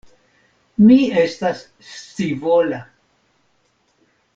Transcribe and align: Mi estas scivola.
Mi 0.85 0.97
estas 1.25 1.61
scivola. 1.91 2.81